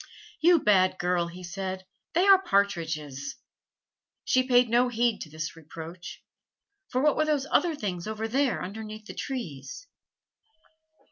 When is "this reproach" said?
5.29-6.23